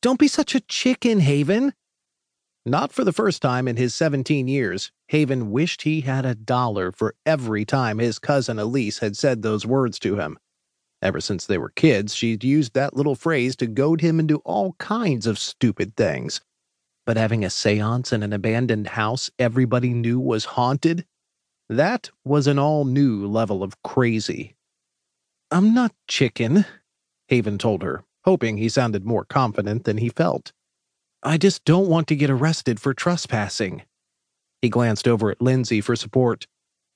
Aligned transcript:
Don't 0.00 0.18
be 0.18 0.28
such 0.28 0.54
a 0.54 0.60
chicken, 0.60 1.20
Haven. 1.20 1.74
Not 2.64 2.92
for 2.92 3.02
the 3.02 3.12
first 3.12 3.42
time 3.42 3.66
in 3.66 3.76
his 3.76 3.94
17 3.94 4.46
years, 4.46 4.92
Haven 5.08 5.50
wished 5.50 5.82
he 5.82 6.02
had 6.02 6.24
a 6.24 6.34
dollar 6.34 6.92
for 6.92 7.14
every 7.26 7.64
time 7.64 7.98
his 7.98 8.18
cousin 8.18 8.58
Elise 8.58 8.98
had 8.98 9.16
said 9.16 9.42
those 9.42 9.66
words 9.66 9.98
to 10.00 10.16
him. 10.16 10.38
Ever 11.00 11.20
since 11.20 11.46
they 11.46 11.58
were 11.58 11.70
kids, 11.70 12.14
she'd 12.14 12.44
used 12.44 12.74
that 12.74 12.94
little 12.94 13.14
phrase 13.14 13.56
to 13.56 13.66
goad 13.66 14.00
him 14.00 14.20
into 14.20 14.38
all 14.38 14.74
kinds 14.74 15.26
of 15.26 15.38
stupid 15.38 15.96
things. 15.96 16.40
But 17.06 17.16
having 17.16 17.44
a 17.44 17.50
seance 17.50 18.12
in 18.12 18.22
an 18.22 18.32
abandoned 18.32 18.88
house 18.88 19.30
everybody 19.38 19.94
knew 19.94 20.20
was 20.20 20.44
haunted, 20.44 21.06
that 21.68 22.10
was 22.24 22.46
an 22.46 22.58
all 22.58 22.84
new 22.84 23.26
level 23.26 23.62
of 23.62 23.82
crazy. 23.82 24.56
I'm 25.50 25.72
not 25.72 25.94
chicken, 26.06 26.66
Haven 27.28 27.58
told 27.58 27.82
her, 27.82 28.04
hoping 28.28 28.58
he 28.58 28.68
sounded 28.68 29.06
more 29.06 29.24
confident 29.24 29.84
than 29.84 29.96
he 29.96 30.10
felt. 30.10 30.52
I 31.22 31.38
just 31.38 31.64
don't 31.64 31.88
want 31.88 32.06
to 32.08 32.14
get 32.14 32.28
arrested 32.28 32.78
for 32.78 32.92
trespassing. 32.92 33.84
He 34.60 34.68
glanced 34.68 35.08
over 35.08 35.30
at 35.30 35.40
Lindsay 35.40 35.80
for 35.80 35.96
support. 35.96 36.46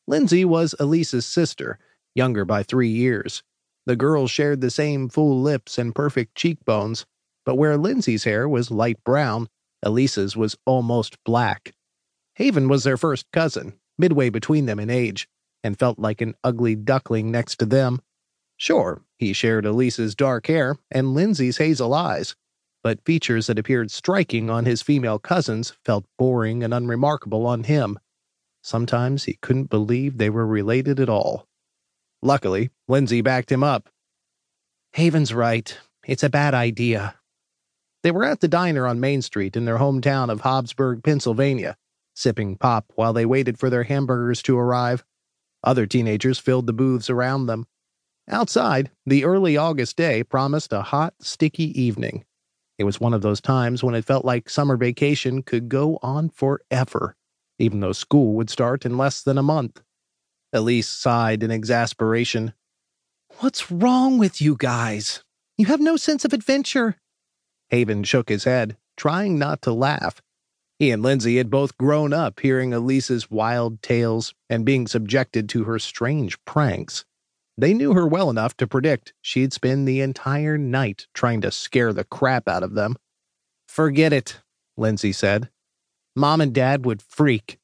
Lindsay 0.06 0.44
was 0.44 0.74
Elise's 0.78 1.24
sister, 1.24 1.78
younger 2.14 2.44
by 2.44 2.62
three 2.62 2.90
years. 2.90 3.42
The 3.86 3.96
girls 3.96 4.30
shared 4.30 4.60
the 4.60 4.70
same 4.70 5.08
full 5.08 5.40
lips 5.40 5.78
and 5.78 5.94
perfect 5.94 6.34
cheekbones, 6.34 7.06
but 7.46 7.54
where 7.54 7.78
Lindsay's 7.78 8.24
hair 8.24 8.46
was 8.46 8.70
light 8.70 9.02
brown, 9.02 9.48
Elise's 9.82 10.36
was 10.36 10.54
almost 10.66 11.16
black. 11.24 11.72
Haven 12.34 12.68
was 12.68 12.84
their 12.84 12.98
first 12.98 13.24
cousin, 13.32 13.72
midway 13.96 14.28
between 14.28 14.66
them 14.66 14.78
in 14.78 14.90
age, 14.90 15.26
and 15.64 15.78
felt 15.78 15.98
like 15.98 16.20
an 16.20 16.34
ugly 16.44 16.74
duckling 16.74 17.30
next 17.30 17.56
to 17.56 17.64
them. 17.64 18.02
Sure, 18.62 19.02
he 19.18 19.32
shared 19.32 19.66
Elise's 19.66 20.14
dark 20.14 20.46
hair 20.46 20.76
and 20.88 21.14
Lindsay's 21.14 21.56
hazel 21.56 21.92
eyes, 21.92 22.36
but 22.84 23.04
features 23.04 23.48
that 23.48 23.58
appeared 23.58 23.90
striking 23.90 24.48
on 24.50 24.66
his 24.66 24.82
female 24.82 25.18
cousins 25.18 25.72
felt 25.84 26.04
boring 26.16 26.62
and 26.62 26.72
unremarkable 26.72 27.44
on 27.44 27.64
him. 27.64 27.98
Sometimes 28.62 29.24
he 29.24 29.36
couldn't 29.42 29.68
believe 29.68 30.16
they 30.16 30.30
were 30.30 30.46
related 30.46 31.00
at 31.00 31.08
all. 31.08 31.48
Luckily, 32.22 32.70
Lindsay 32.86 33.20
backed 33.20 33.50
him 33.50 33.64
up. 33.64 33.88
Haven's 34.92 35.34
right. 35.34 35.76
It's 36.06 36.22
a 36.22 36.30
bad 36.30 36.54
idea. 36.54 37.16
They 38.04 38.12
were 38.12 38.22
at 38.22 38.38
the 38.38 38.46
diner 38.46 38.86
on 38.86 39.00
Main 39.00 39.22
Street 39.22 39.56
in 39.56 39.64
their 39.64 39.78
hometown 39.78 40.30
of 40.30 40.42
Hobbsburg, 40.42 41.02
Pennsylvania, 41.02 41.76
sipping 42.14 42.58
pop 42.58 42.92
while 42.94 43.12
they 43.12 43.26
waited 43.26 43.58
for 43.58 43.70
their 43.70 43.82
hamburgers 43.82 44.40
to 44.42 44.56
arrive. 44.56 45.04
Other 45.64 45.84
teenagers 45.84 46.38
filled 46.38 46.68
the 46.68 46.72
booths 46.72 47.10
around 47.10 47.46
them. 47.46 47.66
Outside, 48.28 48.90
the 49.04 49.24
early 49.24 49.56
August 49.56 49.96
day 49.96 50.22
promised 50.22 50.72
a 50.72 50.82
hot, 50.82 51.14
sticky 51.20 51.78
evening. 51.80 52.24
It 52.78 52.84
was 52.84 53.00
one 53.00 53.14
of 53.14 53.22
those 53.22 53.40
times 53.40 53.82
when 53.82 53.94
it 53.94 54.04
felt 54.04 54.24
like 54.24 54.48
summer 54.48 54.76
vacation 54.76 55.42
could 55.42 55.68
go 55.68 55.98
on 56.02 56.30
forever, 56.30 57.16
even 57.58 57.80
though 57.80 57.92
school 57.92 58.34
would 58.34 58.50
start 58.50 58.86
in 58.86 58.96
less 58.96 59.22
than 59.22 59.38
a 59.38 59.42
month. 59.42 59.82
Elise 60.52 60.88
sighed 60.88 61.42
in 61.42 61.50
exasperation. 61.50 62.52
What's 63.38 63.70
wrong 63.70 64.18
with 64.18 64.40
you 64.40 64.56
guys? 64.56 65.24
You 65.56 65.66
have 65.66 65.80
no 65.80 65.96
sense 65.96 66.24
of 66.24 66.32
adventure. 66.32 66.96
Haven 67.70 68.04
shook 68.04 68.28
his 68.28 68.44
head, 68.44 68.76
trying 68.96 69.38
not 69.38 69.62
to 69.62 69.72
laugh. 69.72 70.20
He 70.78 70.90
and 70.90 71.02
Lindsay 71.02 71.36
had 71.36 71.50
both 71.50 71.78
grown 71.78 72.12
up 72.12 72.40
hearing 72.40 72.72
Elise's 72.72 73.30
wild 73.30 73.82
tales 73.82 74.34
and 74.50 74.64
being 74.64 74.86
subjected 74.86 75.48
to 75.50 75.64
her 75.64 75.78
strange 75.78 76.42
pranks. 76.44 77.04
They 77.58 77.74
knew 77.74 77.92
her 77.92 78.06
well 78.06 78.30
enough 78.30 78.56
to 78.58 78.66
predict 78.66 79.12
she'd 79.20 79.52
spend 79.52 79.86
the 79.86 80.00
entire 80.00 80.56
night 80.56 81.06
trying 81.14 81.40
to 81.42 81.50
scare 81.50 81.92
the 81.92 82.04
crap 82.04 82.48
out 82.48 82.62
of 82.62 82.74
them. 82.74 82.96
Forget 83.68 84.12
it, 84.12 84.40
Lindsay 84.76 85.12
said. 85.12 85.50
Mom 86.16 86.40
and 86.40 86.54
Dad 86.54 86.84
would 86.84 87.02
freak. 87.02 87.58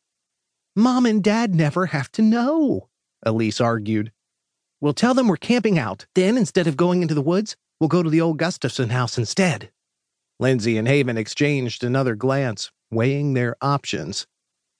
Mom 0.77 1.07
and 1.07 1.23
Dad 1.23 1.55
never 1.55 1.87
have 1.87 2.11
to 2.13 2.23
know, 2.23 2.89
Elise 3.23 3.61
argued. 3.61 4.13
We'll 4.81 4.95
tell 4.95 5.15
them 5.15 5.27
we're 5.27 5.37
camping 5.37 5.79
out. 5.79 6.07
Then, 6.15 6.37
instead 6.37 6.67
of 6.67 6.77
going 6.77 7.03
into 7.03 7.15
the 7.15 7.23
woods, 7.23 7.57
we'll 7.81 7.89
go 7.89 8.03
to 8.03 8.11
the 8.11 8.21
old 8.21 8.39
Gustafson 8.39 8.91
house 8.91 9.19
instead. 9.19 9.71
Lindsay 10.39 10.79
and 10.79 10.87
Haven 10.87 11.19
exchanged 11.19 11.83
another 11.83 12.15
glance, 12.15 12.71
weighing 12.91 13.35
their 13.35 13.57
options. 13.61 14.27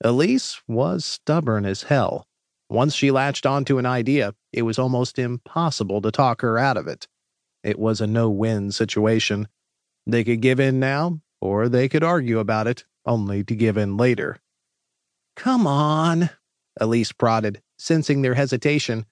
Elise 0.01 0.61
was 0.67 1.03
stubborn 1.03 1.65
as 1.65 1.83
hell. 1.83 2.28
Once 2.69 2.93
she 2.93 3.09
latched 3.09 3.45
onto 3.45 3.79
an 3.79 3.85
idea, 3.85 4.35
it 4.53 4.61
was 4.61 4.77
almost 4.77 5.17
impossible 5.17 6.01
to 6.01 6.11
talk 6.11 6.41
her 6.41 6.57
out 6.57 6.77
of 6.77 6.87
it. 6.87 7.07
It 7.63 7.79
was 7.79 7.99
a 7.99 8.07
no 8.07 8.29
win 8.29 8.71
situation. 8.71 9.47
They 10.05 10.23
could 10.23 10.41
give 10.41 10.59
in 10.59 10.79
now, 10.79 11.21
or 11.41 11.67
they 11.67 11.89
could 11.89 12.03
argue 12.03 12.39
about 12.39 12.67
it, 12.67 12.85
only 13.05 13.43
to 13.43 13.55
give 13.55 13.75
in 13.75 13.97
later. 13.97 14.37
Come 15.35 15.65
on, 15.65 16.29
Elise 16.79 17.11
prodded, 17.11 17.61
sensing 17.77 18.21
their 18.21 18.35
hesitation. 18.35 19.05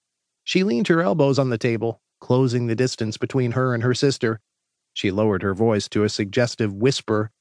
She 0.43 0.63
leaned 0.63 0.87
her 0.87 1.01
elbows 1.01 1.39
on 1.39 1.49
the 1.49 1.57
table, 1.57 2.01
closing 2.21 2.67
the 2.67 2.75
distance 2.75 3.17
between 3.17 3.51
her 3.51 3.73
and 3.73 3.83
her 3.83 3.93
sister. 3.93 4.39
She 4.93 5.11
lowered 5.11 5.41
her 5.41 5.53
voice 5.53 5.87
to 5.89 6.03
a 6.03 6.09
suggestive 6.09 6.73
whisper. 6.73 7.31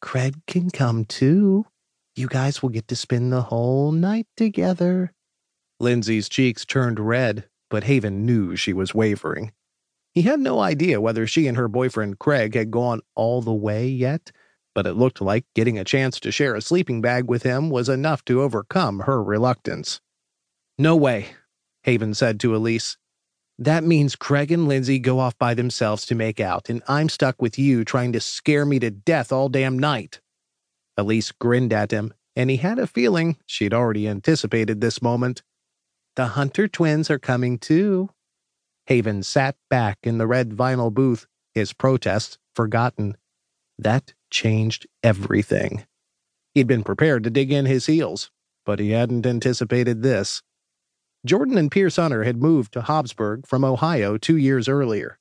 Craig 0.00 0.36
can 0.46 0.70
come 0.70 1.04
too. 1.04 1.66
You 2.14 2.28
guys 2.28 2.62
will 2.62 2.70
get 2.70 2.88
to 2.88 2.96
spend 2.96 3.32
the 3.32 3.42
whole 3.42 3.92
night 3.92 4.26
together. 4.36 5.12
Lindsay's 5.80 6.28
cheeks 6.28 6.64
turned 6.64 6.98
red, 6.98 7.48
but 7.70 7.84
Haven 7.84 8.26
knew 8.26 8.56
she 8.56 8.72
was 8.72 8.94
wavering. 8.94 9.52
He 10.12 10.22
had 10.22 10.40
no 10.40 10.58
idea 10.58 11.00
whether 11.00 11.26
she 11.26 11.46
and 11.46 11.56
her 11.56 11.68
boyfriend 11.68 12.18
Craig 12.18 12.54
had 12.54 12.70
gone 12.70 13.00
all 13.14 13.40
the 13.40 13.54
way 13.54 13.86
yet, 13.86 14.32
but 14.74 14.86
it 14.86 14.94
looked 14.94 15.20
like 15.20 15.44
getting 15.54 15.78
a 15.78 15.84
chance 15.84 16.18
to 16.20 16.32
share 16.32 16.54
a 16.54 16.62
sleeping 16.62 17.00
bag 17.00 17.28
with 17.28 17.42
him 17.42 17.70
was 17.70 17.88
enough 17.88 18.24
to 18.24 18.42
overcome 18.42 19.00
her 19.00 19.22
reluctance. 19.22 20.00
No 20.76 20.96
way, 20.96 21.28
Haven 21.84 22.14
said 22.14 22.40
to 22.40 22.56
Elise. 22.56 22.96
That 23.58 23.84
means 23.84 24.16
Craig 24.16 24.52
and 24.52 24.68
Lindsay 24.68 24.98
go 24.98 25.18
off 25.18 25.36
by 25.38 25.54
themselves 25.54 26.06
to 26.06 26.14
make 26.14 26.38
out, 26.38 26.68
and 26.68 26.82
I'm 26.86 27.08
stuck 27.08 27.42
with 27.42 27.58
you 27.58 27.84
trying 27.84 28.12
to 28.12 28.20
scare 28.20 28.64
me 28.64 28.78
to 28.78 28.90
death 28.90 29.32
all 29.32 29.48
damn 29.48 29.78
night. 29.78 30.20
Elise 30.96 31.32
grinned 31.32 31.72
at 31.72 31.90
him, 31.90 32.14
and 32.36 32.50
he 32.50 32.56
had 32.56 32.78
a 32.78 32.86
feeling 32.86 33.36
she'd 33.46 33.74
already 33.74 34.08
anticipated 34.08 34.80
this 34.80 35.02
moment. 35.02 35.42
The 36.18 36.34
Hunter 36.34 36.66
twins 36.66 37.10
are 37.10 37.18
coming 37.20 37.58
too. 37.58 38.10
Haven 38.86 39.22
sat 39.22 39.54
back 39.70 39.98
in 40.02 40.18
the 40.18 40.26
red 40.26 40.50
vinyl 40.50 40.92
booth, 40.92 41.28
his 41.54 41.72
protests 41.72 42.38
forgotten. 42.56 43.16
That 43.78 44.14
changed 44.28 44.88
everything. 45.04 45.86
He'd 46.54 46.66
been 46.66 46.82
prepared 46.82 47.22
to 47.22 47.30
dig 47.30 47.52
in 47.52 47.66
his 47.66 47.86
heels, 47.86 48.32
but 48.66 48.80
he 48.80 48.90
hadn't 48.90 49.26
anticipated 49.26 50.02
this. 50.02 50.42
Jordan 51.24 51.56
and 51.56 51.70
Pierce 51.70 51.94
Hunter 51.94 52.24
had 52.24 52.42
moved 52.42 52.72
to 52.72 52.80
Hobbsburg 52.80 53.46
from 53.46 53.64
Ohio 53.64 54.18
two 54.18 54.36
years 54.36 54.68
earlier. 54.68 55.20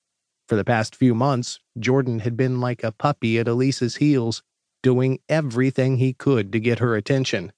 For 0.50 0.56
the 0.56 0.66
past 0.66 0.96
few 0.96 1.14
months, 1.14 1.60
Jordan 1.78 2.22
had 2.22 2.36
been 2.36 2.60
like 2.60 2.84
a 2.84 2.92
puppy 2.92 3.38
at 3.38 3.48
Elise's 3.48 3.98
heels, 3.98 4.42
doing 4.82 5.20
everything 5.30 5.98
he 5.98 6.14
could 6.14 6.52
to 6.54 6.60
get 6.60 6.80
her 6.80 6.96
attention. 6.96 7.54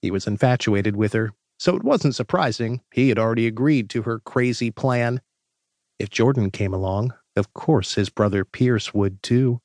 He 0.00 0.10
was 0.10 0.26
infatuated 0.26 0.96
with 0.96 1.12
her 1.12 1.34
so 1.58 1.76
it 1.76 1.84
wasn't 1.84 2.14
surprising 2.14 2.80
he 2.92 3.08
had 3.08 3.18
already 3.18 3.46
agreed 3.46 3.90
to 3.90 4.02
her 4.02 4.20
crazy 4.20 4.70
plan. 4.70 5.20
If 5.98 6.10
Jordan 6.10 6.50
came 6.50 6.72
along, 6.72 7.12
of 7.36 7.52
course 7.52 7.94
his 7.94 8.08
brother 8.08 8.44
Pierce 8.44 8.94
would 8.94 9.22
too. 9.22 9.60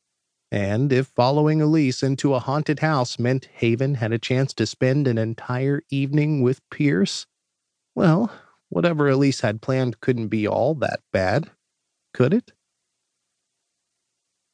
And 0.52 0.94
if 0.94 1.08
following 1.08 1.62
Elise 1.62 2.04
into 2.04 2.34
a 2.36 2.40
haunted 2.40 2.80
house 2.80 3.18
meant 3.18 3.50
Haven 3.54 3.96
had 3.96 4.12
a 4.12 4.20
chance 4.20 4.54
to 4.56 4.68
spend 4.68 5.08
an 5.08 5.18
entire 5.18 5.81
evening 5.90 6.42
with 6.42 6.62
Pierce, 6.70 7.26
well, 7.96 8.31
whatever 8.70 9.10
Elise 9.10 9.42
had 9.42 9.62
planned 9.62 10.00
couldn't 10.00 10.28
be 10.28 10.48
all 10.48 10.75
that 10.75 11.00
bad, 11.12 11.50
could 12.14 12.34
it? 12.34 12.52